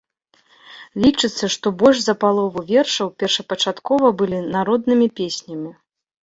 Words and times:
Лічыцца, 1.03 1.49
што 1.55 1.67
больш 1.83 1.97
за 2.05 2.15
палову 2.23 2.63
вершаў 2.71 3.07
першапачаткова 3.19 4.07
былі 4.23 4.39
народнымі 4.57 5.07
песнямі. 5.21 5.71